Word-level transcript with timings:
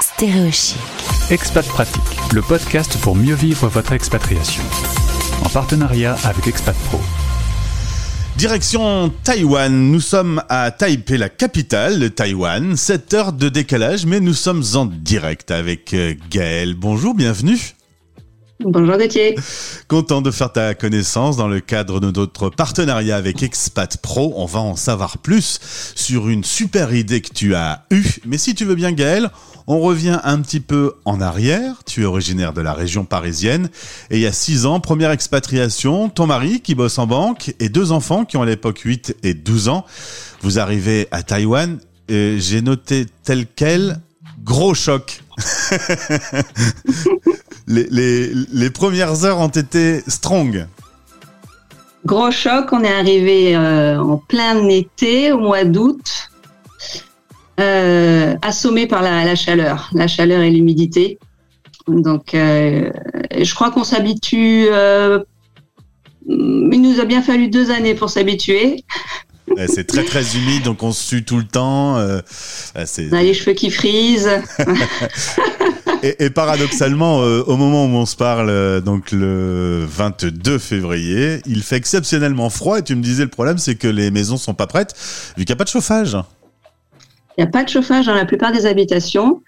Stéréochic. 0.00 0.76
Expat 1.30 1.64
Pratique, 1.66 2.02
le 2.32 2.42
podcast 2.42 2.98
pour 3.00 3.14
mieux 3.14 3.34
vivre 3.34 3.68
votre 3.68 3.92
expatriation. 3.92 4.62
En 5.44 5.48
partenariat 5.48 6.16
avec 6.24 6.48
Expat 6.48 6.74
Pro. 6.86 7.00
Direction 8.36 9.12
Taïwan, 9.22 9.72
nous 9.72 10.00
sommes 10.00 10.42
à 10.48 10.72
Taipei, 10.72 11.16
la 11.16 11.28
capitale 11.28 12.00
de 12.00 12.08
Taïwan. 12.08 12.76
7 12.76 13.14
heures 13.14 13.32
de 13.32 13.48
décalage, 13.48 14.04
mais 14.04 14.18
nous 14.18 14.34
sommes 14.34 14.64
en 14.74 14.86
direct 14.86 15.52
avec 15.52 15.94
euh, 15.94 16.14
Gaël. 16.28 16.74
Bonjour, 16.74 17.14
bienvenue. 17.14 17.74
Bonjour 18.60 18.96
Gauthier. 18.96 19.36
Content 19.88 20.22
de 20.22 20.30
faire 20.30 20.52
ta 20.52 20.74
connaissance 20.74 21.36
dans 21.36 21.48
le 21.48 21.60
cadre 21.60 22.00
de 22.00 22.10
notre 22.10 22.50
partenariat 22.50 23.16
avec 23.16 23.42
Expat 23.42 23.96
Pro. 23.98 24.32
On 24.36 24.46
va 24.46 24.60
en 24.60 24.74
savoir 24.74 25.18
plus 25.18 25.60
sur 25.94 26.28
une 26.28 26.44
super 26.44 26.94
idée 26.94 27.20
que 27.20 27.32
tu 27.32 27.54
as 27.54 27.84
eue. 27.90 28.06
Mais 28.24 28.38
si 28.38 28.54
tu 28.54 28.64
veux 28.64 28.74
bien 28.74 28.92
Gaël, 28.92 29.30
on 29.66 29.80
revient 29.80 30.20
un 30.24 30.40
petit 30.40 30.60
peu 30.60 30.94
en 31.04 31.20
arrière. 31.20 31.82
Tu 31.86 32.02
es 32.02 32.04
originaire 32.04 32.52
de 32.52 32.60
la 32.60 32.72
région 32.72 33.04
parisienne 33.04 33.68
et 34.10 34.16
il 34.16 34.20
y 34.20 34.26
a 34.26 34.32
six 34.32 34.66
ans, 34.66 34.80
première 34.80 35.10
expatriation, 35.10 36.08
ton 36.08 36.26
mari 36.26 36.60
qui 36.60 36.74
bosse 36.74 36.98
en 36.98 37.06
banque 37.06 37.54
et 37.60 37.68
deux 37.68 37.92
enfants 37.92 38.24
qui 38.24 38.36
ont 38.36 38.42
à 38.42 38.46
l'époque 38.46 38.80
8 38.80 39.16
et 39.22 39.34
12 39.34 39.68
ans. 39.68 39.84
Vous 40.42 40.58
arrivez 40.58 41.08
à 41.10 41.22
Taïwan 41.22 41.78
j'ai 42.08 42.60
noté 42.60 43.06
tel 43.22 43.46
quel 43.46 44.00
gros 44.42 44.74
choc. 44.74 45.22
les 47.66 48.70
premières 48.70 49.24
heures 49.24 49.38
ont 49.38 49.48
été 49.48 50.02
strong. 50.06 50.66
Gros 52.04 52.30
choc, 52.30 52.72
on 52.72 52.84
est 52.84 52.92
arrivé 52.92 53.56
euh, 53.56 53.98
en 53.98 54.18
plein 54.18 54.68
été, 54.68 55.32
au 55.32 55.38
mois 55.38 55.64
d'août, 55.64 56.28
euh, 57.60 58.34
assommé 58.42 58.86
par 58.86 59.02
la, 59.02 59.24
la, 59.24 59.34
chaleur, 59.34 59.90
la 59.92 60.06
chaleur 60.06 60.42
et 60.42 60.50
l'humidité. 60.50 61.18
Donc, 61.86 62.34
euh, 62.34 62.90
je 63.36 63.54
crois 63.54 63.70
qu'on 63.70 63.84
s'habitue. 63.84 64.66
Euh, 64.70 65.20
il 66.26 66.80
nous 66.80 67.00
a 67.00 67.04
bien 67.04 67.22
fallu 67.22 67.48
deux 67.48 67.70
années 67.70 67.94
pour 67.94 68.10
s'habituer. 68.10 68.84
C'est 69.68 69.86
très 69.86 70.04
très 70.04 70.36
humide, 70.36 70.62
donc 70.62 70.82
on 70.82 70.92
sue 70.92 71.24
tout 71.24 71.36
le 71.36 71.44
temps. 71.44 71.98
Euh, 71.98 72.20
on 72.74 73.12
a 73.12 73.22
les 73.22 73.34
cheveux 73.34 73.52
qui 73.52 73.70
frisent. 73.70 74.30
et, 76.02 76.24
et, 76.24 76.30
paradoxalement, 76.30 77.20
euh, 77.20 77.42
au 77.46 77.56
moment 77.56 77.84
où 77.84 77.90
on 77.90 78.06
se 78.06 78.16
parle, 78.16 78.48
euh, 78.48 78.80
donc 78.80 79.12
le 79.12 79.84
22 79.86 80.58
février, 80.58 81.40
il 81.46 81.62
fait 81.62 81.76
exceptionnellement 81.76 82.50
froid. 82.50 82.78
Et 82.78 82.82
tu 82.82 82.96
me 82.96 83.02
disais 83.02 83.22
le 83.22 83.30
problème, 83.30 83.58
c'est 83.58 83.74
que 83.74 83.88
les 83.88 84.10
maisons 84.10 84.38
sont 84.38 84.54
pas 84.54 84.66
prêtes, 84.66 84.94
vu 85.36 85.44
qu'il 85.44 85.52
n'y 85.52 85.56
a 85.56 85.56
pas 85.56 85.64
de 85.64 85.68
chauffage. 85.68 86.16
Il 87.36 87.42
n'y 87.42 87.48
a 87.48 87.50
pas 87.50 87.64
de 87.64 87.68
chauffage 87.68 88.06
dans 88.06 88.14
la 88.14 88.24
plupart 88.24 88.52
des 88.52 88.66
habitations. 88.66 89.42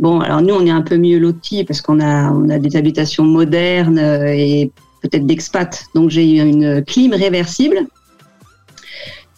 Bon, 0.00 0.20
alors 0.20 0.42
nous, 0.42 0.54
on 0.54 0.64
est 0.66 0.70
un 0.70 0.82
peu 0.82 0.96
mieux 0.96 1.18
lotis 1.18 1.64
parce 1.64 1.80
qu'on 1.80 2.00
a, 2.00 2.30
on 2.30 2.48
a 2.48 2.58
des 2.58 2.76
habitations 2.76 3.24
modernes 3.24 3.98
et 3.98 4.70
peut-être 5.02 5.26
d'expat. 5.26 5.84
Donc 5.94 6.10
j'ai 6.10 6.38
une 6.38 6.84
clim 6.84 7.12
réversible 7.12 7.86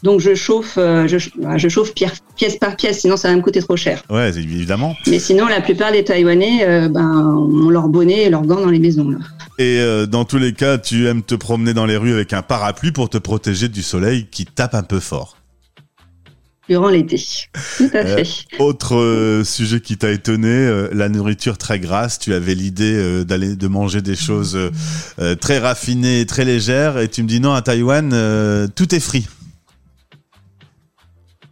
donc 0.03 0.21
je 0.21 0.35
chauffe, 0.35 0.79
euh, 0.79 1.09
je, 1.09 1.19
je 1.19 1.69
chauffe 1.69 1.93
pièce 1.93 2.57
par 2.61 2.77
pièce, 2.77 3.01
sinon 3.01 3.17
ça 3.17 3.29
va 3.29 3.37
me 3.37 3.43
coûter 3.43 3.61
trop 3.61 3.77
cher. 3.77 4.03
Ouais, 4.09 4.29
évidemment. 4.29 4.97
Mais 5.09 5.19
sinon, 5.19 5.47
la 5.47 5.61
plupart 5.61 5.91
des 5.91 6.05
Taïwanais, 6.05 6.65
euh, 6.65 6.89
ben, 6.89 7.37
ont 7.37 7.69
leur 7.69 7.89
bonnet 7.89 8.25
et 8.25 8.31
leurs 8.31 8.43
gants 8.43 8.61
dans 8.61 8.71
les 8.71 8.79
maisons. 8.79 9.11
Là. 9.11 9.19
Et 9.59 9.81
euh, 9.81 10.07
dans 10.07 10.25
tous 10.25 10.39
les 10.39 10.53
cas, 10.53 10.79
tu 10.79 11.09
aimes 11.09 11.23
te 11.23 11.35
promener 11.35 11.75
dans 11.75 11.87
les 11.87 11.97
rues 11.97 12.13
avec 12.13 12.33
un 12.33 12.43
parapluie 12.43 12.93
pour 12.93 13.11
te 13.11 13.19
protéger 13.19 13.69
du 13.69 13.83
soleil 13.83 14.29
qui 14.31 14.47
tape 14.47 14.75
un 14.75 14.85
peu 14.85 15.01
fort. 15.01 15.38
Durant 16.69 16.89
l'été, 16.89 17.17
tout 17.79 17.91
à 17.95 18.05
fait. 18.05 18.25
autre 18.59 19.43
sujet 19.45 19.81
qui 19.81 19.97
t'a 19.97 20.11
étonné, 20.11 20.89
la 20.93 21.09
nourriture 21.09 21.57
très 21.57 21.81
grasse. 21.81 22.19
Tu 22.19 22.35
avais 22.35 22.55
l'idée 22.55 23.25
d'aller 23.25 23.57
de 23.57 23.69
manger 23.69 24.03
des 24.03 24.17
choses 24.17 24.59
très 25.41 25.59
raffinées, 25.59 26.27
très 26.27 26.45
légères, 26.45 26.99
et 26.99 27.09
tu 27.09 27.23
me 27.23 27.29
dis 27.29 27.41
non 27.41 27.55
à 27.55 27.63
Taïwan, 27.63 28.11
tout 28.75 28.95
est 28.95 29.01
frit. 29.01 29.27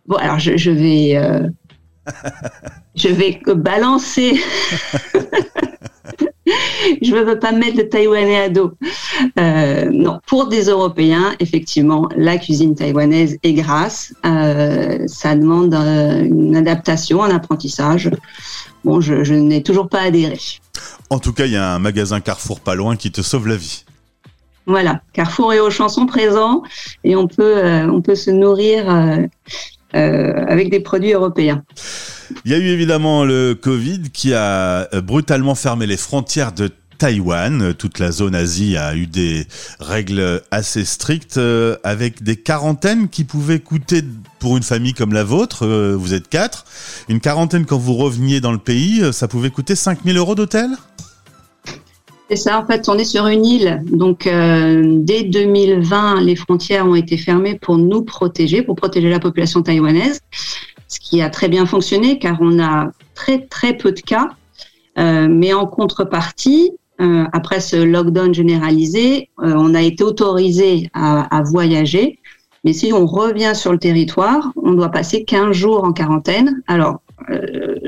Bon, 0.07 0.17
alors 0.17 0.39
je, 0.39 0.57
je 0.57 0.71
vais, 0.71 1.17
euh, 1.17 1.49
je 2.95 3.09
vais 3.09 3.41
balancer. 3.57 4.41
je 7.03 7.15
ne 7.15 7.23
veux 7.23 7.39
pas 7.39 7.53
mettre 7.53 7.77
de 7.77 7.83
Taïwanais 7.83 8.41
à 8.41 8.49
dos. 8.49 8.73
Euh, 9.39 9.89
non, 9.91 10.21
pour 10.27 10.49
des 10.49 10.65
Européens, 10.65 11.35
effectivement, 11.41 12.09
la 12.17 12.39
cuisine 12.39 12.75
taïwanaise 12.75 13.39
est 13.43 13.53
grasse. 13.55 14.15
Euh, 14.25 14.99
ça 15.07 15.35
demande 15.35 15.75
euh, 15.75 16.25
une 16.25 16.57
adaptation, 16.57 17.23
un 17.23 17.35
apprentissage. 17.35 18.11
Bon, 18.85 19.01
je, 19.01 19.25
je 19.25 19.35
n'ai 19.35 19.63
toujours 19.63 19.89
pas 19.89 20.01
adhéré. 20.01 20.39
En 21.11 21.19
tout 21.19 21.33
cas, 21.33 21.47
il 21.47 21.53
y 21.53 21.57
a 21.57 21.75
un 21.75 21.79
magasin 21.79 22.21
Carrefour 22.21 22.61
pas 22.61 22.75
loin 22.75 22.97
qui 22.97 23.11
te 23.11 23.23
sauve 23.23 23.49
la 23.49 23.57
vie. 23.57 23.85
Voilà, 24.67 25.01
Carrefour 25.13 25.53
et 25.53 25.61
Auchan 25.61 25.89
sont 25.89 26.07
présents 26.07 26.63
et 27.05 27.15
on 27.15 27.29
peut, 27.29 27.59
euh, 27.59 27.89
on 27.89 28.03
peut 28.03 28.17
se 28.17 28.33
nourrir 28.33 28.87
avec 29.93 30.71
des 30.71 30.81
produits 30.81 31.13
européens. 31.13 31.63
Il 32.45 32.53
y 32.53 32.55
a 32.55 32.59
eu 32.59 32.67
évidemment 32.67 33.25
le 33.25 33.55
Covid 33.55 34.11
qui 34.13 34.35
a 34.35 34.89
brutalement 35.01 35.55
fermé 35.55 35.87
les 35.87 35.97
frontières 35.97 36.53
de 36.53 36.71
Taïwan. 36.97 37.75
Toute 37.75 37.99
la 37.99 38.11
zone 38.11 38.35
Asie 38.35 38.77
a 38.77 38.95
eu 38.95 39.07
des 39.07 39.47
règles 39.81 40.43
assez 40.51 40.85
strictes 40.85 41.39
euh, 41.39 41.77
avec 41.85 42.23
des 42.23 42.37
quarantaines 42.37 43.09
qui 43.09 43.25
pouvaient 43.25 43.61
coûter 43.61 44.03
pour 44.39 44.57
une 44.57 44.63
famille 44.63 44.95
comme 44.95 45.13
la 45.13 45.25
vôtre, 45.25 45.67
euh, 45.67 45.95
vous 45.97 46.15
êtes 46.15 46.29
quatre, 46.29 46.65
une 47.09 47.21
quarantaine 47.21 47.67
quand 47.67 47.79
vous 47.79 47.95
reveniez 47.95 48.41
dans 48.41 48.53
le 48.53 48.59
pays, 48.59 49.03
ça 49.13 49.29
pouvait 49.29 49.51
coûter 49.51 49.75
5000 49.75 50.17
euros 50.17 50.35
d'hôtel? 50.35 50.71
C'est 52.29 52.37
ça, 52.37 52.61
en 52.61 52.67
fait, 52.67 52.89
on 52.89 52.99
est 52.99 53.05
sur 53.05 53.27
une 53.29 53.45
île. 53.45 53.83
Donc, 53.85 54.27
euh, 54.27 54.83
dès 54.99 55.23
2020, 55.23 56.23
les 56.23 56.35
frontières 56.35 56.87
ont 56.87 56.97
été 56.97 57.17
fermées 57.17 57.57
pour 57.57 57.79
nous 57.79 58.03
protéger, 58.03 58.63
pour 58.63 58.75
protéger 58.75 59.09
la 59.09 59.21
population 59.21 59.63
taïwanaise, 59.63 60.21
ce 60.89 60.99
qui 60.99 61.23
a 61.23 61.31
très 61.31 61.49
bien 61.49 61.67
fonctionné 61.67 62.19
car 62.19 62.39
on 62.41 62.59
a 62.59 62.91
très, 63.15 63.47
très 63.47 63.75
peu 63.75 63.93
de 63.93 64.01
cas. 64.01 64.31
Euh, 64.99 65.29
mais 65.31 65.53
en 65.53 65.67
contrepartie, 65.67 66.73
euh, 67.01 67.27
après 67.33 67.61
ce 67.61 67.77
lockdown 67.77 68.35
généralisé, 68.35 69.29
on 69.39 69.75
a 69.75 69.83
été 69.83 70.03
autorisé 70.03 70.91
à, 70.95 71.43
voyager. 71.45 72.19
Mais 72.65 72.73
si 72.73 72.93
on 72.93 73.07
revient 73.07 73.53
sur 73.55 73.71
le 73.71 73.79
territoire, 73.79 74.53
on 74.57 74.73
doit 74.73 74.89
passer 74.89 75.23
15 75.23 75.53
jours 75.53 75.85
en 75.85 75.93
quarantaine. 75.93 76.63
Alors, 76.67 77.03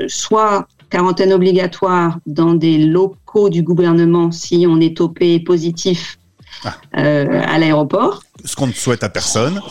soit 0.07 0.67
quarantaine 0.89 1.33
obligatoire 1.33 2.19
dans 2.25 2.53
des 2.53 2.77
locaux 2.77 3.49
du 3.49 3.63
gouvernement 3.63 4.31
si 4.31 4.65
on 4.67 4.79
est 4.79 4.97
topé 4.97 5.39
positif 5.39 6.19
ah. 6.65 6.75
euh, 6.97 7.41
à 7.45 7.59
l'aéroport. 7.59 8.23
Ce 8.43 8.55
qu'on 8.55 8.67
ne 8.67 8.73
souhaite 8.73 9.03
à 9.03 9.09
personne. 9.09 9.61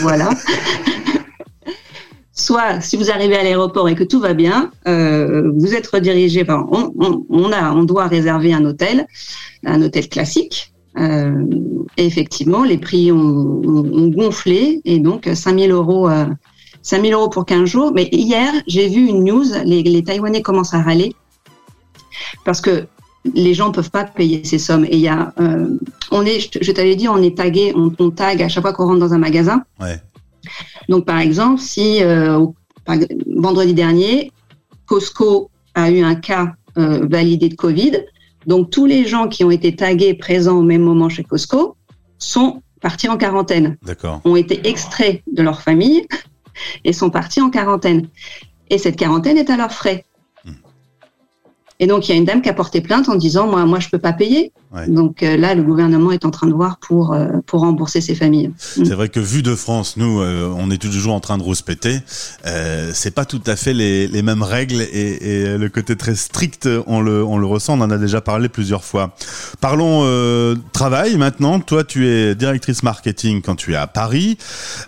voilà. 0.00 0.30
Soit, 2.36 2.80
si 2.80 2.96
vous 2.96 3.12
arrivez 3.12 3.36
à 3.36 3.44
l'aéroport 3.44 3.88
et 3.88 3.94
que 3.94 4.02
tout 4.02 4.18
va 4.18 4.34
bien, 4.34 4.72
euh, 4.88 5.52
vous 5.56 5.74
êtes 5.74 5.86
redirigé. 5.86 6.42
Enfin, 6.42 6.66
on, 6.70 6.92
on, 6.98 7.24
on, 7.30 7.52
a, 7.52 7.72
on 7.72 7.84
doit 7.84 8.08
réserver 8.08 8.52
un 8.52 8.64
hôtel, 8.64 9.06
un 9.64 9.80
hôtel 9.80 10.08
classique. 10.08 10.72
Euh, 10.98 11.44
et 11.96 12.06
effectivement, 12.06 12.64
les 12.64 12.78
prix 12.78 13.12
ont, 13.12 13.18
ont, 13.18 13.84
ont, 13.92 14.08
gonflé 14.08 14.80
et 14.84 14.98
donc 14.98 15.28
5000 15.32 15.70
euros 15.70 16.08
5000 16.84 17.14
euros 17.14 17.28
pour 17.28 17.44
15 17.44 17.64
jours. 17.64 17.92
Mais 17.92 18.08
hier, 18.12 18.52
j'ai 18.68 18.88
vu 18.88 19.08
une 19.08 19.24
news, 19.24 19.44
les, 19.64 19.82
les, 19.82 20.04
Taïwanais 20.04 20.42
commencent 20.42 20.74
à 20.74 20.82
râler 20.82 21.16
parce 22.44 22.60
que 22.60 22.86
les 23.34 23.54
gens 23.54 23.68
ne 23.68 23.72
peuvent 23.72 23.90
pas 23.90 24.04
payer 24.04 24.44
ces 24.44 24.58
sommes. 24.58 24.84
Et 24.84 24.96
il 24.96 25.00
y 25.00 25.08
a, 25.08 25.32
euh, 25.40 25.76
on 26.12 26.24
est, 26.24 26.40
je, 26.62 26.70
t'avais 26.72 26.94
dit, 26.94 27.08
on 27.08 27.22
est 27.22 27.38
tagué, 27.38 27.72
on, 27.74 27.90
on 27.98 28.10
tag 28.10 28.42
à 28.42 28.48
chaque 28.48 28.62
fois 28.62 28.74
qu'on 28.74 28.86
rentre 28.86 29.00
dans 29.00 29.14
un 29.14 29.18
magasin. 29.18 29.64
Ouais. 29.80 30.00
Donc, 30.88 31.06
par 31.06 31.18
exemple, 31.18 31.60
si 31.60 32.02
euh, 32.02 32.44
par, 32.84 32.98
vendredi 33.34 33.72
dernier, 33.72 34.30
Costco 34.86 35.50
a 35.74 35.90
eu 35.90 36.02
un 36.02 36.14
cas 36.14 36.52
euh, 36.76 37.06
validé 37.06 37.48
de 37.48 37.54
Covid, 37.54 37.92
donc 38.46 38.68
tous 38.68 38.84
les 38.84 39.06
gens 39.06 39.28
qui 39.28 39.42
ont 39.42 39.50
été 39.50 39.74
tagués 39.74 40.12
présents 40.12 40.58
au 40.58 40.62
même 40.62 40.82
moment 40.82 41.08
chez 41.08 41.24
Costco 41.24 41.76
sont 42.18 42.62
partis 42.82 43.08
en 43.08 43.16
quarantaine. 43.16 43.78
D'accord. 43.82 44.20
Ont 44.26 44.36
été 44.36 44.68
extraits 44.68 45.22
de 45.32 45.42
leur 45.42 45.62
famille 45.62 46.06
et 46.84 46.92
sont 46.92 47.10
partis 47.10 47.40
en 47.40 47.50
quarantaine. 47.50 48.08
Et 48.70 48.78
cette 48.78 48.96
quarantaine 48.96 49.36
est 49.36 49.50
à 49.50 49.56
leurs 49.56 49.72
frais. 49.72 50.04
Mmh. 50.44 50.52
Et 51.80 51.86
donc, 51.86 52.08
il 52.08 52.12
y 52.12 52.14
a 52.14 52.18
une 52.18 52.24
dame 52.24 52.42
qui 52.42 52.48
a 52.48 52.54
porté 52.54 52.80
plainte 52.80 53.08
en 53.08 53.14
disant, 53.14 53.46
moi, 53.46 53.64
moi, 53.66 53.80
je 53.80 53.88
peux 53.88 53.98
pas 53.98 54.12
payer. 54.12 54.52
Donc 54.88 55.22
euh, 55.22 55.36
là, 55.36 55.54
le 55.54 55.62
gouvernement 55.62 56.10
est 56.10 56.24
en 56.24 56.30
train 56.30 56.48
de 56.48 56.52
voir 56.52 56.78
pour 56.78 57.12
euh, 57.12 57.28
pour 57.46 57.60
rembourser 57.60 58.00
ces 58.00 58.14
familles. 58.14 58.50
C'est 58.58 58.94
vrai 58.94 59.08
que 59.08 59.20
vu 59.20 59.42
de 59.42 59.54
France, 59.54 59.96
nous, 59.96 60.20
euh, 60.20 60.52
on 60.56 60.70
est 60.70 60.82
toujours 60.82 61.14
en 61.14 61.20
train 61.20 61.38
de 61.38 61.42
rouspéter. 61.42 62.00
Euh, 62.46 62.90
c'est 62.92 63.12
pas 63.12 63.24
tout 63.24 63.40
à 63.46 63.54
fait 63.54 63.72
les, 63.72 64.08
les 64.08 64.22
mêmes 64.22 64.42
règles 64.42 64.82
et, 64.82 65.52
et, 65.52 65.58
le 65.58 65.68
côté 65.68 65.94
très 65.96 66.16
strict, 66.16 66.68
on 66.86 67.00
le 67.00 67.24
on 67.24 67.38
le 67.38 67.46
ressent. 67.46 67.78
On 67.78 67.82
en 67.82 67.90
a 67.90 67.98
déjà 67.98 68.20
parlé 68.20 68.48
plusieurs 68.48 68.84
fois. 68.84 69.14
Parlons 69.60 70.04
travail 70.72 71.16
maintenant. 71.16 71.60
Toi, 71.60 71.84
tu 71.84 72.08
es 72.08 72.34
directrice 72.34 72.82
marketing 72.82 73.42
quand 73.42 73.54
tu 73.54 73.74
es 73.74 73.76
à 73.76 73.86
Paris, 73.86 74.38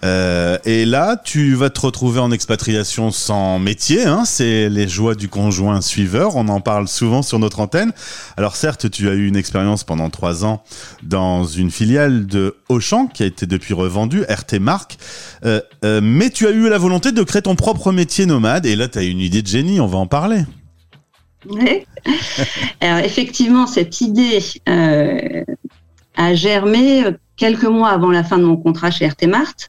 et 0.02 0.84
là, 0.84 1.16
tu 1.22 1.54
vas 1.54 1.70
te 1.70 1.80
retrouver 1.80 2.20
en 2.20 2.32
expatriation 2.32 3.10
sans 3.10 3.58
métier. 3.58 4.04
Hein, 4.04 4.24
c'est 4.24 4.68
les 4.68 4.88
joies 4.88 5.14
du 5.14 5.28
conjoint 5.28 5.80
suiveur. 5.80 6.36
On 6.36 6.48
en 6.48 6.60
parle 6.60 6.88
souvent 6.88 7.22
sur 7.22 7.38
notre 7.38 7.60
antenne. 7.60 7.92
Alors 8.36 8.56
certes, 8.56 8.90
tu 8.90 9.08
as 9.08 9.14
eu 9.14 9.26
une 9.26 9.36
expérience 9.36 9.75
pendant 9.84 10.10
trois 10.10 10.44
ans 10.44 10.62
dans 11.02 11.44
une 11.44 11.70
filiale 11.70 12.26
de 12.26 12.56
Auchan 12.68 13.06
qui 13.06 13.22
a 13.22 13.26
été 13.26 13.46
depuis 13.46 13.74
revendue, 13.74 14.22
RT 14.22 14.54
Mark. 14.60 14.98
Euh, 15.44 15.60
euh, 15.84 16.00
mais 16.02 16.30
tu 16.30 16.46
as 16.46 16.50
eu 16.50 16.68
la 16.68 16.78
volonté 16.78 17.12
de 17.12 17.22
créer 17.22 17.42
ton 17.42 17.56
propre 17.56 17.92
métier 17.92 18.26
nomade 18.26 18.66
et 18.66 18.76
là 18.76 18.88
tu 18.88 18.98
as 18.98 19.02
une 19.02 19.20
idée 19.20 19.42
de 19.42 19.46
génie, 19.46 19.80
on 19.80 19.86
va 19.86 19.98
en 19.98 20.06
parler. 20.06 20.42
Oui. 21.48 21.86
Alors 22.80 22.98
effectivement, 22.98 23.66
cette 23.66 24.00
idée 24.00 24.38
euh, 24.68 25.44
a 26.16 26.34
germé 26.34 27.04
quelques 27.36 27.64
mois 27.64 27.90
avant 27.90 28.10
la 28.10 28.24
fin 28.24 28.38
de 28.38 28.44
mon 28.44 28.56
contrat 28.56 28.90
chez 28.90 29.06
RT 29.06 29.26
Mart. 29.26 29.68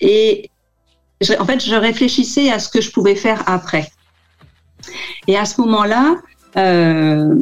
et 0.00 0.50
en 1.38 1.44
fait, 1.44 1.62
je 1.62 1.74
réfléchissais 1.74 2.50
à 2.50 2.58
ce 2.58 2.70
que 2.70 2.80
je 2.80 2.90
pouvais 2.90 3.14
faire 3.14 3.42
après. 3.46 3.90
Et 5.26 5.36
à 5.36 5.44
ce 5.44 5.60
moment-là, 5.60 6.16
euh, 6.56 7.34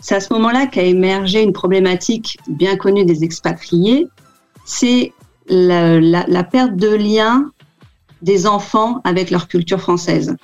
c'est 0.00 0.16
à 0.16 0.20
ce 0.20 0.32
moment-là 0.34 0.66
qu'a 0.66 0.82
émergé 0.82 1.42
une 1.42 1.52
problématique 1.52 2.38
bien 2.48 2.76
connue 2.76 3.04
des 3.04 3.24
expatriés, 3.24 4.06
c'est 4.64 5.12
la, 5.48 6.00
la, 6.00 6.24
la, 6.26 6.44
perte 6.44 6.76
de 6.76 6.88
lien 6.88 7.50
des 8.22 8.46
enfants 8.46 9.00
avec 9.04 9.30
leur 9.30 9.48
culture 9.48 9.80
française. 9.80 10.36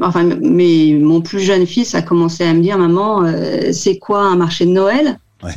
Enfin, 0.00 0.24
mais 0.24 0.98
mon 1.00 1.20
plus 1.20 1.40
jeune 1.40 1.66
fils 1.66 1.94
a 1.94 2.02
commencé 2.02 2.44
à 2.44 2.52
me 2.54 2.60
dire, 2.60 2.78
maman, 2.78 3.24
euh, 3.24 3.72
c'est 3.72 3.98
quoi 3.98 4.22
un 4.22 4.36
marché 4.36 4.66
de 4.66 4.70
Noël? 4.70 5.18
Ouais. 5.42 5.54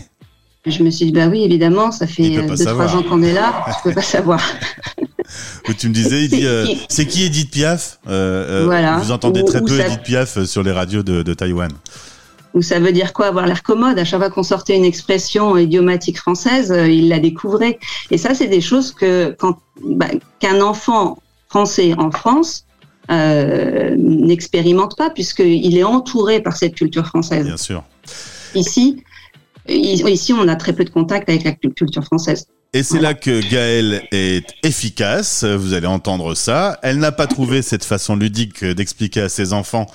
Je 0.66 0.84
me 0.84 0.90
suis 0.90 1.06
dit, 1.06 1.12
bah 1.12 1.28
oui, 1.28 1.44
évidemment, 1.44 1.92
ça 1.92 2.08
fait 2.08 2.42
deux, 2.42 2.56
trois 2.66 2.96
ans 2.96 3.04
qu'on 3.04 3.22
est 3.22 3.34
là, 3.34 3.66
je 3.68 3.90
peux 3.90 3.96
pas 3.96 4.01
savoir. 4.04 4.42
Tu 5.71 5.89
me 5.89 5.94
disais, 5.94 6.23
il 6.25 6.29
dit, 6.29 6.45
euh, 6.45 6.65
c'est 6.89 7.06
qui 7.06 7.23
Edith 7.23 7.51
Piaf? 7.51 8.00
Euh, 8.07 8.62
euh, 8.62 8.65
voilà. 8.65 8.97
Vous 8.97 9.12
entendez 9.12 9.44
très 9.44 9.62
peu 9.62 9.79
Edith 9.79 10.03
Piaf 10.03 10.44
sur 10.45 10.63
les 10.63 10.71
radios 10.71 11.03
de, 11.03 11.23
de 11.23 11.33
Taïwan. 11.33 11.71
Ou 12.53 12.62
ça 12.62 12.79
veut 12.79 12.94
dire 12.94 13.12
quoi? 13.12 13.27
Avoir 13.27 13.47
l'air 13.47 13.63
commode. 13.63 14.00
À 14.00 14.06
chaque 14.06 14.19
fois 14.19 14.29
qu'on 14.29 14.44
sortait 14.44 14.77
une 14.77 14.85
expression 14.85 15.57
idiomatique 15.57 16.17
française, 16.17 16.73
il 16.88 17.09
la 17.09 17.19
découvrait. 17.19 17.79
Et 18.12 18.17
ça, 18.17 18.33
c'est 18.33 18.47
des 18.47 18.62
choses 18.62 18.94
que 18.94 19.35
quand 19.38 19.59
bah, 19.83 20.07
qu'un 20.39 20.62
enfant 20.62 21.17
français 21.50 21.94
en 21.97 22.12
France 22.12 22.65
euh, 23.12 23.95
n'expérimente 23.97 24.97
pas, 24.97 25.09
puisqu'il 25.09 25.77
est 25.77 25.83
entouré 25.83 26.41
par 26.41 26.56
cette 26.57 26.75
culture 26.75 27.06
française. 27.06 27.45
Bien 27.45 27.57
sûr. 27.57 27.83
Ici, 28.56 29.03
ici, 29.67 30.33
on 30.33 30.47
a 30.47 30.56
très 30.56 30.73
peu 30.73 30.83
de 30.83 30.89
contact 30.89 31.29
avec 31.29 31.44
la 31.44 31.51
culture 31.51 32.03
française. 32.03 32.47
Et 32.75 32.83
c'est 32.83 33.00
là 33.00 33.13
que 33.13 33.39
Gaëlle 33.39 34.06
est 34.12 34.45
efficace, 34.62 35.45
vous 35.45 35.74
allez 35.74 35.88
entendre 35.88 36.36
ça. 36.36 36.77
Elle 36.83 37.00
n'a 37.00 37.13
pas 37.13 37.25
trouvé 37.25 37.62
cette 37.62 37.86
façon 37.86 38.18
ludique 38.18 38.66
d'expliquer 38.66 39.22
à 39.22 39.30
ses 39.30 39.54
enfants, 39.54 39.86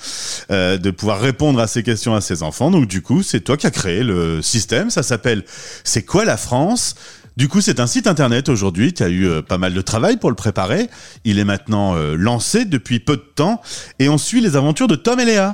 euh, 0.49 0.79
de 0.79 0.89
pouvoir 0.89 1.19
répondre 1.19 1.59
à 1.59 1.67
ces 1.67 1.83
questions 1.83 2.15
à 2.15 2.21
ses 2.21 2.41
enfants. 2.41 2.71
Donc 2.71 2.87
du 2.87 3.03
coup, 3.03 3.21
c'est 3.21 3.41
toi 3.41 3.55
qui 3.55 3.67
as 3.67 3.71
créé 3.71 4.01
le 4.01 4.41
système. 4.41 4.89
Ça 4.89 5.03
s'appelle 5.03 5.45
C'est 5.83 6.01
quoi 6.01 6.25
la 6.25 6.37
France? 6.37 6.95
Du 7.37 7.47
coup, 7.47 7.61
c'est 7.61 7.79
un 7.79 7.85
site 7.85 8.07
internet 8.07 8.49
aujourd'hui. 8.49 8.93
Tu 8.93 9.03
as 9.03 9.09
eu 9.09 9.27
euh, 9.27 9.43
pas 9.43 9.59
mal 9.59 9.75
de 9.75 9.81
travail 9.81 10.17
pour 10.17 10.31
le 10.31 10.35
préparer. 10.35 10.89
Il 11.23 11.37
est 11.37 11.45
maintenant 11.45 11.95
euh, 11.95 12.15
lancé 12.15 12.65
depuis 12.65 12.99
peu 12.99 13.15
de 13.15 13.31
temps 13.35 13.61
et 13.99 14.09
on 14.09 14.17
suit 14.17 14.41
les 14.41 14.55
aventures 14.55 14.87
de 14.87 14.95
Tom 14.95 15.19
et 15.19 15.25
Léa. 15.25 15.53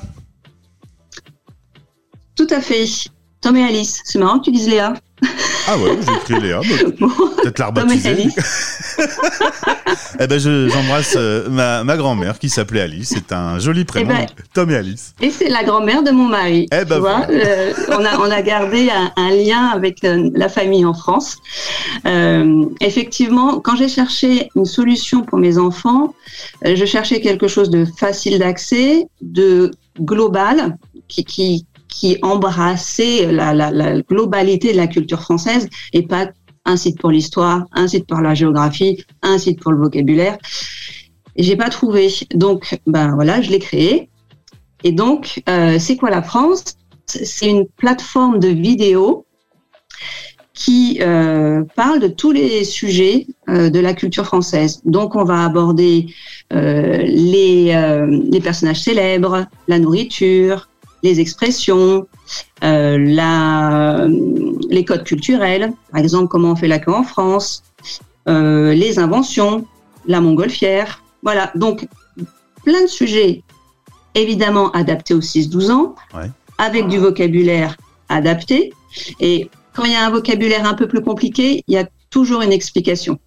Tout 2.37 2.47
à 2.51 2.61
fait. 2.61 2.85
Tom 3.41 3.57
et 3.57 3.65
Alice. 3.65 3.99
C'est 4.05 4.17
marrant 4.17 4.39
que 4.39 4.45
tu 4.45 4.51
dises 4.53 4.69
Léa. 4.69 4.93
Ah 5.69 5.77
ouais, 5.77 5.97
j'ai 6.01 6.13
écrit 6.13 6.47
Léa. 6.47 6.61
Peut-être 6.99 7.59
la 7.59 7.65
rebaptiser. 7.67 8.15
eh 10.19 10.27
ben, 10.27 10.39
j'embrasse 10.39 11.15
euh, 11.17 11.49
ma, 11.49 11.83
ma 11.83 11.97
grand-mère 11.97 12.39
qui 12.39 12.47
s'appelait 12.47 12.81
Alice. 12.81 13.09
C'est 13.13 13.33
un 13.33 13.59
joli 13.59 13.83
prénom. 13.83 14.11
Eh 14.13 14.25
ben, 14.25 14.27
Tom 14.53 14.71
et 14.71 14.75
Alice. 14.75 15.13
Et 15.21 15.29
c'est 15.29 15.49
la 15.49 15.65
grand-mère 15.65 16.03
de 16.03 16.11
mon 16.11 16.27
mari. 16.29 16.67
Eh 16.71 16.85
ben, 16.85 16.95
tu 16.95 17.01
vois, 17.01 17.27
euh, 17.29 17.73
on, 17.89 18.05
a, 18.05 18.17
on 18.17 18.31
a 18.31 18.41
gardé 18.41 18.89
un, 18.89 19.11
un 19.17 19.29
lien 19.31 19.65
avec 19.67 20.05
euh, 20.05 20.29
la 20.33 20.47
famille 20.47 20.85
en 20.85 20.93
France. 20.93 21.37
Effectivement, 22.79 23.59
quand 23.59 23.75
j'ai 23.75 23.89
cherché 23.89 24.49
une 24.55 24.65
solution 24.65 25.23
pour 25.23 25.37
mes 25.37 25.57
enfants, 25.57 26.13
je 26.63 26.85
cherchais 26.85 27.19
quelque 27.19 27.49
chose 27.49 27.69
de 27.69 27.85
facile 27.99 28.39
d'accès, 28.39 29.07
de 29.21 29.71
global, 29.99 30.77
qui, 31.07 31.25
qui, 31.25 31.65
qui 31.87 32.17
embrassait 32.21 33.31
la, 33.31 33.53
la, 33.53 33.71
la, 33.71 34.01
globalité 34.01 34.71
de 34.71 34.77
la 34.77 34.87
culture 34.87 35.21
française 35.21 35.69
et 35.93 36.03
pas 36.03 36.29
un 36.65 36.77
site 36.77 36.99
pour 36.99 37.11
l'histoire, 37.11 37.65
un 37.71 37.87
site 37.87 38.05
pour 38.07 38.19
la 38.19 38.33
géographie, 38.33 39.03
un 39.21 39.37
site 39.37 39.61
pour 39.61 39.71
le 39.71 39.79
vocabulaire. 39.79 40.37
J'ai 41.37 41.55
pas 41.55 41.69
trouvé. 41.69 42.09
Donc, 42.33 42.77
ben 42.87 43.15
voilà, 43.15 43.41
je 43.41 43.51
l'ai 43.51 43.59
créé. 43.59 44.09
Et 44.83 44.91
donc, 44.91 45.41
euh, 45.49 45.79
c'est 45.79 45.95
quoi 45.95 46.09
la 46.09 46.21
France? 46.21 46.77
C'est 47.05 47.49
une 47.49 47.67
plateforme 47.67 48.39
de 48.39 48.49
vidéos 48.49 49.25
qui 50.53 50.97
euh, 51.01 51.63
parle 51.75 51.99
de 51.99 52.07
tous 52.07 52.31
les 52.31 52.63
sujets 52.63 53.27
euh, 53.47 53.69
de 53.69 53.79
la 53.79 53.93
culture 53.93 54.25
française. 54.25 54.81
Donc, 54.85 55.15
on 55.15 55.23
va 55.23 55.45
aborder 55.45 56.07
euh, 56.51 56.97
les, 57.03 57.73
euh, 57.75 58.07
les 58.07 58.41
personnages 58.41 58.81
célèbres, 58.81 59.45
la 59.67 59.79
nourriture, 59.79 60.67
les 61.03 61.19
expressions, 61.19 62.07
euh, 62.63 62.97
la, 62.97 64.07
les 64.69 64.85
codes 64.85 65.03
culturels, 65.03 65.73
par 65.91 66.01
exemple 66.01 66.27
comment 66.27 66.51
on 66.51 66.55
fait 66.55 66.67
la 66.67 66.79
queue 66.79 66.93
en 66.93 67.03
France, 67.03 67.63
euh, 68.27 68.73
les 68.73 68.99
inventions, 68.99 69.65
la 70.05 70.21
montgolfière. 70.21 71.03
Voilà, 71.23 71.51
donc 71.55 71.87
plein 72.63 72.81
de 72.83 72.87
sujets 72.87 73.43
évidemment 74.15 74.71
adaptés 74.71 75.13
aux 75.13 75.21
6-12 75.21 75.71
ans, 75.71 75.95
ouais. 76.15 76.29
avec 76.57 76.87
du 76.87 76.97
vocabulaire 76.97 77.77
adapté. 78.09 78.73
Et 79.19 79.49
quand 79.73 79.85
il 79.85 79.91
y 79.91 79.95
a 79.95 80.05
un 80.05 80.09
vocabulaire 80.09 80.65
un 80.65 80.73
peu 80.73 80.87
plus 80.87 81.01
compliqué, 81.01 81.63
il 81.67 81.73
y 81.73 81.77
a 81.77 81.87
toujours 82.09 82.41
une 82.41 82.51
explication. 82.51 83.19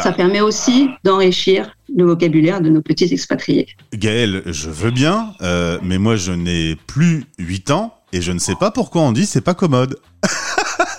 Ça 0.00 0.12
permet 0.12 0.40
aussi 0.40 0.88
d'enrichir 1.04 1.76
le 1.94 2.04
vocabulaire 2.04 2.60
de 2.60 2.68
nos 2.70 2.80
petits 2.80 3.12
expatriés. 3.12 3.68
Gaël, 3.92 4.42
je 4.46 4.70
veux 4.70 4.90
bien, 4.90 5.34
euh, 5.42 5.78
mais 5.82 5.98
moi 5.98 6.16
je 6.16 6.32
n'ai 6.32 6.76
plus 6.86 7.24
8 7.38 7.70
ans 7.70 7.94
et 8.12 8.22
je 8.22 8.32
ne 8.32 8.38
sais 8.38 8.54
pas 8.54 8.70
pourquoi 8.70 9.02
on 9.02 9.12
dit 9.12 9.26
c'est 9.26 9.40
pas 9.40 9.54
commode. 9.54 9.98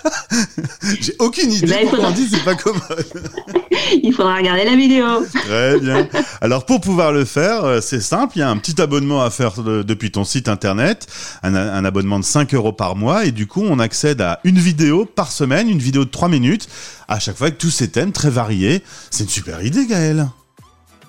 J'ai 1.00 1.14
aucune 1.18 1.52
idée 1.52 1.66
ben, 1.66 1.88
pourquoi 1.88 2.08
on 2.08 2.10
dit 2.12 2.28
c'est 2.30 2.44
pas 2.44 2.54
commode. 2.54 3.06
il 4.02 4.12
faudra 4.12 4.36
regarder 4.36 4.64
la 4.64 4.76
vidéo. 4.76 5.24
Très 5.32 5.78
bien. 5.80 6.08
Alors 6.40 6.66
pour 6.66 6.80
pouvoir 6.80 7.12
le 7.12 7.24
faire, 7.24 7.64
euh, 7.64 7.80
c'est 7.80 8.00
simple, 8.00 8.36
il 8.36 8.40
y 8.40 8.42
a 8.42 8.50
un 8.50 8.56
petit 8.56 8.80
abonnement 8.80 9.22
à 9.22 9.30
faire 9.30 9.62
depuis 9.62 10.10
ton 10.10 10.24
site 10.24 10.48
internet, 10.48 11.06
un, 11.42 11.54
un, 11.54 11.84
abonnement 11.84 12.18
de 12.18 12.24
5 12.24 12.54
euros 12.54 12.72
par 12.72 12.96
mois 12.96 13.24
et 13.24 13.32
du 13.32 13.46
coup 13.46 13.62
on 13.62 13.78
accède 13.78 14.20
à 14.20 14.40
une 14.44 14.58
vidéo 14.58 15.04
par 15.04 15.32
semaine, 15.32 15.68
une 15.68 15.78
vidéo 15.78 16.04
de 16.04 16.10
3 16.10 16.28
minutes, 16.28 16.68
à 17.08 17.18
chaque 17.18 17.36
fois 17.36 17.46
avec 17.48 17.58
tous 17.58 17.70
ces 17.70 17.88
thèmes 17.88 18.12
très 18.12 18.30
variés. 18.30 18.82
C'est 19.10 19.24
une 19.24 19.30
super 19.30 19.64
idée 19.64 19.86
Gaël. 19.86 20.28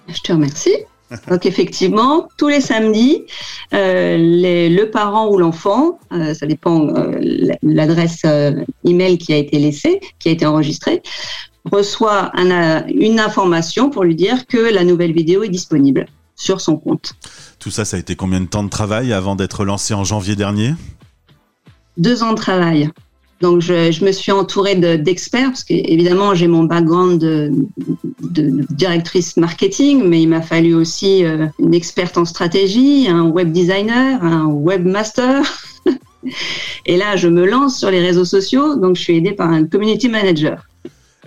Je 0.08 0.22
te 0.22 0.32
remercie. 0.32 0.86
Donc 1.30 1.46
effectivement, 1.46 2.28
tous 2.38 2.48
les 2.48 2.62
samedis, 2.62 3.24
euh, 3.74 4.18
les, 4.18 4.70
le 4.70 4.90
parent 4.90 5.30
ou 5.30 5.38
l'enfant, 5.38 6.00
euh, 6.12 6.34
ça 6.34 6.46
dépend 6.46 6.88
euh, 6.90 7.20
l'adresse 7.62 8.22
euh, 8.26 8.64
email 8.84 9.18
qui 9.18 9.34
a 9.34 9.38
été 9.38 9.60
laissée, 9.60 10.00
qui 10.20 10.30
a 10.30 10.32
été 10.32 10.46
enregistrée, 10.46 11.04
reçoit 11.72 12.32
un, 12.34 12.86
une 12.88 13.20
information 13.20 13.90
pour 13.90 14.04
lui 14.04 14.16
dire 14.16 14.48
que 14.48 14.58
la 14.58 14.84
nouvelle 14.84 15.14
vidéo 15.14 15.44
est 15.44 15.50
disponible 15.50 16.08
sur 16.36 16.60
son 16.62 16.78
compte. 16.78 17.14
Tout 17.60 17.72
ça, 17.72 17.86
ça 17.86 17.98
a 17.98 18.00
été 18.00 18.16
combien 18.16 18.42
de 18.42 18.48
temps 18.48 18.64
de 18.64 18.70
travail 18.70 19.14
avant 19.14 19.36
d'être 19.36 19.64
lancé 19.64 19.94
en 19.94 20.04
janvier 20.04 20.36
dernier? 20.36 20.74
Deux 21.98 22.24
ans 22.24 22.32
de 22.32 22.38
travail. 22.38 22.90
Donc, 23.42 23.62
je, 23.62 23.92
je 23.92 24.06
me 24.06 24.12
suis 24.12 24.32
entourée 24.32 24.76
d'experts, 24.76 25.50
parce 25.50 25.64
qu'évidemment, 25.64 26.34
j'ai 26.34 26.48
mon 26.48 26.64
background 26.64 27.20
de, 27.20 27.52
de, 28.22 28.66
directrice 28.72 29.36
marketing, 29.38 30.04
mais 30.06 30.22
il 30.22 30.28
m'a 30.28 30.42
fallu 30.42 30.74
aussi 30.74 31.26
euh, 31.26 31.48
une 31.60 31.74
experte 31.74 32.18
en 32.18 32.26
stratégie, 32.26 33.08
un 33.10 33.24
web 33.24 33.52
designer, 33.52 34.24
un 34.24 34.46
webmaster. 34.48 35.44
Et 36.86 36.98
là, 36.98 37.16
je 37.16 37.28
me 37.28 37.46
lance 37.46 37.78
sur 37.78 37.92
les 37.92 38.02
réseaux 38.02 38.26
sociaux, 38.26 38.76
donc 38.76 38.96
je 38.96 39.02
suis 39.02 39.18
aidée 39.18 39.34
par 39.34 39.50
un 39.50 39.66
community 39.66 40.08
manager. 40.08 40.66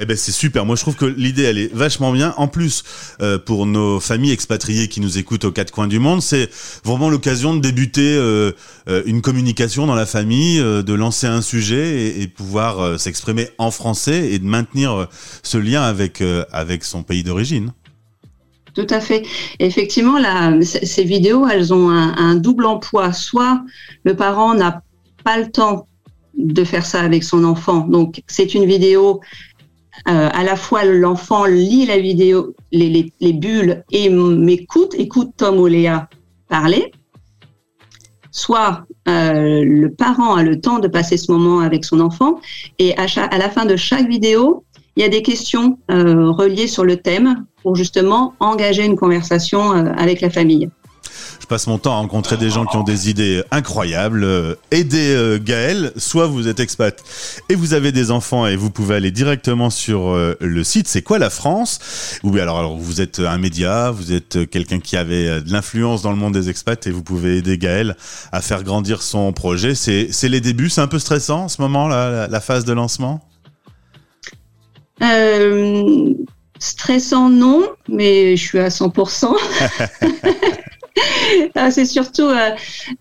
Eh 0.00 0.06
ben 0.06 0.16
c'est 0.16 0.32
super. 0.32 0.64
Moi 0.64 0.76
je 0.76 0.82
trouve 0.82 0.94
que 0.94 1.04
l'idée 1.04 1.42
elle 1.42 1.58
est 1.58 1.74
vachement 1.74 2.12
bien. 2.12 2.32
En 2.36 2.46
plus 2.46 2.84
euh, 3.20 3.38
pour 3.38 3.66
nos 3.66 3.98
familles 3.98 4.30
expatriées 4.30 4.88
qui 4.88 5.00
nous 5.00 5.18
écoutent 5.18 5.44
aux 5.44 5.50
quatre 5.50 5.72
coins 5.72 5.88
du 5.88 5.98
monde, 5.98 6.22
c'est 6.22 6.48
vraiment 6.84 7.10
l'occasion 7.10 7.54
de 7.54 7.60
débuter 7.60 8.14
euh, 8.16 8.52
euh, 8.88 9.02
une 9.06 9.22
communication 9.22 9.86
dans 9.86 9.96
la 9.96 10.06
famille, 10.06 10.58
de 10.58 10.92
lancer 10.94 11.26
un 11.26 11.42
sujet 11.42 12.20
et, 12.20 12.28
pouvoir 12.28 13.00
s'exprimer 13.00 13.48
en 13.58 13.70
français 13.70 14.32
et 14.32 14.38
de 14.38 14.44
maintenir 14.44 15.08
ce 15.42 15.58
lien 15.58 15.82
avec 15.82 16.22
avec 16.52 16.84
son 16.84 17.02
pays 17.02 17.24
d'origine. 17.24 17.72
Tout 18.74 18.86
à 18.90 19.00
fait. 19.00 19.24
Effectivement, 19.58 20.18
ces 20.62 21.04
vidéos, 21.04 21.48
elles 21.48 21.74
ont 21.74 21.90
un 21.90 22.34
double 22.36 22.66
emploi. 22.66 23.12
Soit 23.12 23.64
le 24.04 24.14
parent 24.14 24.54
n'a 24.54 24.82
pas 25.24 25.38
le 25.38 25.50
temps 25.50 25.88
de 26.36 26.62
faire 26.64 26.86
ça 26.86 27.00
avec 27.00 27.24
son 27.24 27.44
enfant. 27.44 27.80
Donc, 27.88 28.22
c'est 28.28 28.54
une 28.54 28.66
vidéo 28.66 29.20
euh, 30.06 30.28
à 30.32 30.44
la 30.44 30.56
fois 30.56 30.84
l'enfant 30.84 31.44
lit 31.44 31.86
la 31.86 31.98
vidéo, 31.98 32.54
les, 32.72 33.10
bulles 33.32 33.84
et 33.90 34.08
m'écoute, 34.08 34.94
écoute 34.96 35.32
Tom 35.36 35.58
ou 35.58 35.66
Léa 35.66 36.08
parler, 36.48 36.92
soit 38.30 38.84
euh, 39.08 39.64
le 39.64 39.90
parent 39.90 40.34
a 40.34 40.42
le 40.42 40.60
temps 40.60 40.78
de 40.78 40.88
passer 40.88 41.16
ce 41.16 41.32
moment 41.32 41.60
avec 41.60 41.84
son 41.84 42.00
enfant 42.00 42.40
et 42.78 42.96
à, 42.96 43.06
la 43.38 43.50
fin 43.50 43.66
de 43.66 43.76
chaque 43.76 44.08
vidéo, 44.08 44.64
il 44.96 45.02
y 45.02 45.04
a 45.04 45.08
des 45.08 45.22
questions 45.22 45.78
euh, 45.90 46.30
reliées 46.30 46.66
sur 46.66 46.84
le 46.84 46.96
thème 46.96 47.44
pour 47.62 47.76
justement 47.76 48.34
engager 48.40 48.84
une 48.84 48.96
conversation 48.96 49.70
avec 49.70 50.20
la 50.20 50.30
famille 50.30 50.68
passe 51.48 51.66
mon 51.66 51.78
temps 51.78 51.94
à 51.94 51.96
rencontrer 51.96 52.36
des 52.36 52.50
gens 52.50 52.66
qui 52.66 52.76
ont 52.76 52.82
des 52.82 53.10
idées 53.10 53.42
incroyables. 53.50 54.22
Euh, 54.22 54.54
aidez 54.70 55.14
euh, 55.14 55.38
Gaël, 55.42 55.92
soit 55.96 56.26
vous 56.26 56.46
êtes 56.46 56.60
expat 56.60 57.02
et 57.48 57.54
vous 57.54 57.72
avez 57.72 57.90
des 57.90 58.10
enfants 58.10 58.46
et 58.46 58.54
vous 58.54 58.70
pouvez 58.70 58.94
aller 58.94 59.10
directement 59.10 59.70
sur 59.70 60.10
euh, 60.10 60.36
le 60.40 60.62
site 60.62 60.86
C'est 60.86 61.02
quoi 61.02 61.18
la 61.18 61.30
France? 61.30 62.20
Ou 62.22 62.36
alors, 62.36 62.58
alors 62.58 62.76
vous 62.76 63.00
êtes 63.00 63.18
un 63.18 63.38
média, 63.38 63.90
vous 63.90 64.12
êtes 64.12 64.48
quelqu'un 64.50 64.78
qui 64.78 64.96
avait 64.96 65.40
de 65.40 65.50
l'influence 65.50 66.02
dans 66.02 66.10
le 66.10 66.18
monde 66.18 66.34
des 66.34 66.50
expats 66.50 66.86
et 66.86 66.90
vous 66.90 67.02
pouvez 67.02 67.38
aider 67.38 67.56
Gaël 67.56 67.96
à 68.30 68.42
faire 68.42 68.62
grandir 68.62 69.02
son 69.02 69.32
projet. 69.32 69.74
C'est 69.74 70.28
les 70.28 70.40
débuts, 70.40 70.68
c'est 70.68 70.82
un 70.82 70.86
peu 70.86 70.98
stressant 70.98 71.44
en 71.44 71.48
ce 71.48 71.62
moment, 71.62 71.88
là, 71.88 72.28
la, 72.28 72.40
phase 72.40 72.64
de 72.64 72.72
lancement? 72.72 73.20
Stressant, 76.58 77.30
non, 77.30 77.68
mais 77.88 78.36
je 78.36 78.44
suis 78.44 78.58
à 78.58 78.68
100%. 78.68 79.34
Ah, 81.54 81.70
c'est 81.70 81.84
surtout 81.84 82.28
euh, 82.28 82.50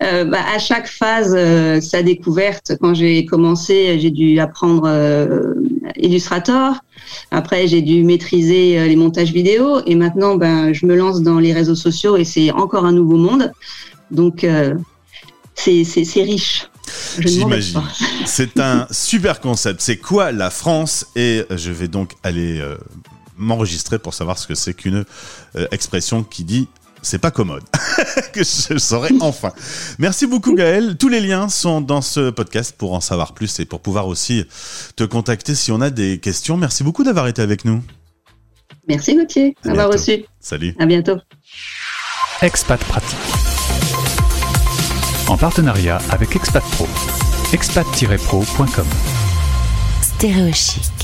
euh, 0.03 0.25
bah, 0.25 0.41
à 0.53 0.59
chaque 0.59 0.87
phase 0.87 1.33
euh, 1.35 1.81
sa 1.81 2.01
découverte. 2.01 2.73
Quand 2.81 2.93
j'ai 2.93 3.25
commencé, 3.25 3.99
j'ai 3.99 4.11
dû 4.11 4.39
apprendre 4.39 4.89
Illustrator. 5.95 6.75
Après, 7.31 7.67
j'ai 7.67 7.81
dû 7.81 8.03
maîtriser 8.03 8.87
les 8.87 8.95
montages 8.95 9.31
vidéo. 9.31 9.81
Et 9.85 9.95
maintenant, 9.95 10.35
ben, 10.35 10.73
je 10.73 10.85
me 10.85 10.95
lance 10.95 11.21
dans 11.21 11.39
les 11.39 11.53
réseaux 11.53 11.75
sociaux 11.75 12.17
et 12.17 12.23
c'est 12.23 12.51
encore 12.51 12.85
un 12.85 12.91
nouveau 12.91 13.17
monde. 13.17 13.51
Donc, 14.11 14.45
c'est 15.55 16.21
riche. 16.21 16.67
J'imagine. 17.19 17.81
C'est 18.25 18.59
un 18.59 18.87
super 18.91 19.39
concept. 19.39 19.81
C'est 19.81 19.97
quoi 19.97 20.31
la 20.31 20.49
France? 20.49 21.07
Et 21.15 21.43
je 21.49 21.71
vais 21.71 21.87
donc 21.87 22.13
aller 22.23 22.61
m'enregistrer 23.37 23.99
pour 23.99 24.13
savoir 24.13 24.37
ce 24.37 24.47
que 24.47 24.55
c'est 24.55 24.73
qu'une 24.73 25.05
expression 25.71 26.23
qui 26.23 26.43
dit 26.43 26.67
c'est 27.01 27.19
pas 27.19 27.31
commode. 27.31 27.63
que 28.33 28.43
je 28.43 28.77
saurai 28.77 29.09
enfin. 29.19 29.51
Merci 29.99 30.27
beaucoup 30.27 30.53
Gaël. 30.53 30.97
Tous 30.97 31.09
les 31.09 31.19
liens 31.19 31.49
sont 31.49 31.81
dans 31.81 32.01
ce 32.01 32.29
podcast 32.29 32.75
pour 32.77 32.93
en 32.93 33.01
savoir 33.01 33.33
plus 33.33 33.59
et 33.59 33.65
pour 33.65 33.81
pouvoir 33.81 34.07
aussi 34.07 34.45
te 34.95 35.03
contacter 35.03 35.55
si 35.55 35.71
on 35.71 35.81
a 35.81 35.89
des 35.89 36.19
questions. 36.19 36.57
Merci 36.57 36.83
beaucoup 36.83 37.03
d'avoir 37.03 37.27
été 37.27 37.41
avec 37.41 37.65
nous. 37.65 37.83
Merci 38.87 39.15
Gauthier 39.15 39.55
d'avoir 39.63 39.91
reçu. 39.91 40.25
Salut. 40.39 40.75
À 40.79 40.85
bientôt. 40.85 41.17
Expat 42.41 42.79
Pratique. 42.85 43.17
En 45.27 45.37
partenariat 45.37 45.99
avec 46.09 46.35
Expat 46.35 46.63
Pro. 46.71 46.87
expat-pro.com. 47.51 48.87
Stéréochic. 50.01 50.96